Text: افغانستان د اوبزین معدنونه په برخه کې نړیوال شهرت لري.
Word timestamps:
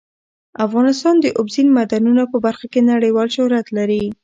افغانستان 0.65 1.15
د 1.19 1.25
اوبزین 1.39 1.67
معدنونه 1.75 2.23
په 2.31 2.37
برخه 2.45 2.65
کې 2.73 2.87
نړیوال 2.91 3.27
شهرت 3.35 3.67
لري. 3.77 4.03